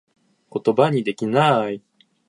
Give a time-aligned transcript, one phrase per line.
[0.49, 1.83] ことばにできなぁい